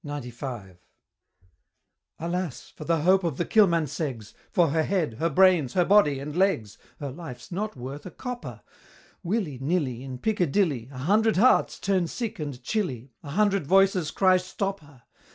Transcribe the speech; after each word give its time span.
XCV. 0.03 0.79
Alas! 2.17 2.73
for 2.75 2.85
the 2.85 3.01
hope 3.01 3.23
of 3.23 3.37
the 3.37 3.45
Kilmanseggs! 3.45 4.33
For 4.49 4.69
her 4.69 4.81
head, 4.81 5.17
her 5.19 5.29
brains, 5.29 5.73
her 5.73 5.85
body, 5.85 6.17
and 6.17 6.35
legs, 6.35 6.79
Her 6.99 7.11
life's 7.11 7.51
not 7.51 7.75
worth 7.77 8.07
a 8.07 8.09
copper! 8.09 8.63
Willy 9.21 9.59
nilly, 9.61 10.01
In 10.03 10.17
Piccadilly, 10.17 10.89
A 10.91 10.97
hundred 10.97 11.37
hearts 11.37 11.77
turn 11.79 12.07
sick 12.07 12.39
and 12.39 12.63
chilly, 12.63 13.13
A 13.21 13.29
hundred 13.29 13.67
voices 13.67 14.09
cry, 14.09 14.37
"Stop 14.37 14.79
her!" 14.79 15.03